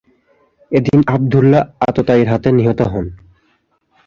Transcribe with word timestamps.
এদিন 0.71 0.99
আবদুল্লাহ 1.07 1.63
আততায়ীর 1.79 2.27
হাতে 2.27 2.49
নিহত 2.51 2.79
হন। 2.91 3.05